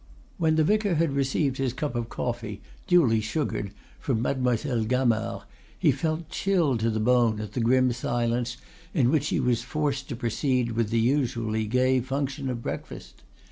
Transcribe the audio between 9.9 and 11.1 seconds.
to proceed with the